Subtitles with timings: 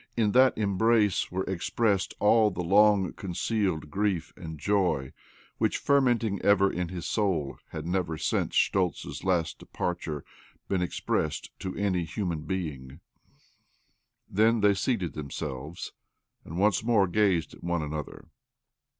[0.17, 5.13] In tha embrace were expressed all the long con cealed grief and joy
[5.59, 10.25] which, fermenting eve in his soul, had never, since Schtoltz's las zgo OBLOMOV 291 departure,
[10.67, 12.99] been expressed ta any human being.
[14.27, 15.93] Then they seated themselves,
[16.43, 18.29] and once mt)re gazed at one another.